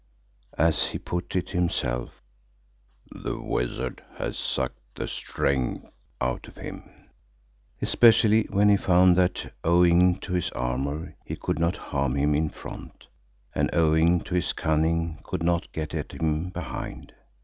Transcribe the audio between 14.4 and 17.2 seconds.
cunning could not get at him behind.